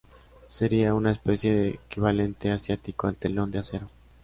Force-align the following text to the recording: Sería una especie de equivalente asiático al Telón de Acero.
Sería 0.47 0.95
una 0.95 1.11
especie 1.11 1.53
de 1.53 1.69
equivalente 1.69 2.49
asiático 2.51 3.05
al 3.07 3.13
Telón 3.17 3.51
de 3.51 3.59
Acero. 3.59 3.87